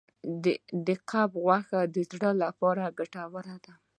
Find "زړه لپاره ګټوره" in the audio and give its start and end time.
2.11-3.55